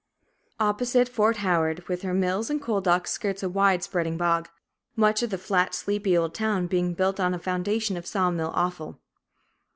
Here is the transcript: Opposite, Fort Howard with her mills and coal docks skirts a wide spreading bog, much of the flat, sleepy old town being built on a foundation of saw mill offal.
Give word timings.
Opposite, 0.59 1.07
Fort 1.07 1.37
Howard 1.45 1.87
with 1.87 2.01
her 2.01 2.11
mills 2.15 2.49
and 2.49 2.59
coal 2.59 2.81
docks 2.81 3.11
skirts 3.11 3.43
a 3.43 3.47
wide 3.49 3.83
spreading 3.83 4.17
bog, 4.17 4.49
much 4.95 5.21
of 5.21 5.29
the 5.29 5.37
flat, 5.37 5.75
sleepy 5.75 6.17
old 6.17 6.33
town 6.33 6.65
being 6.65 6.95
built 6.95 7.19
on 7.19 7.35
a 7.35 7.37
foundation 7.37 7.95
of 7.95 8.07
saw 8.07 8.31
mill 8.31 8.51
offal. 8.55 8.97